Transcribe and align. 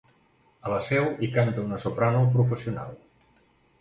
A 0.67 0.71
la 0.73 0.79
seu, 0.85 1.05
hi 1.25 1.29
canta 1.35 1.67
una 1.67 1.79
soprano 1.85 2.23
professional. 2.39 2.97